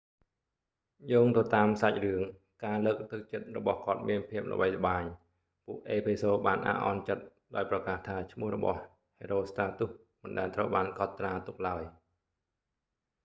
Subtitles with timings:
[1.11, 2.21] យោងទៅតាមសាច់រឿង
[2.65, 5.03] ការលើកទឹកចិត្តរបស់គាត់មានភាពល្បីល្បាញ
[5.65, 7.23] ពួកអេភេសូរបានអាក់អន់ចិត្ត
[7.55, 8.79] ដោយប្រកាសថាឈ្មោះរបស់
[9.21, 9.91] herostratus
[10.21, 11.83] មិនដែលត្រូវបានកត់ត្រាទុកឡើយ